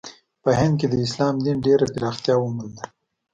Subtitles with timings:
[0.43, 2.83] په هند کې د اسلام دین ډېره پراختیا ومونده.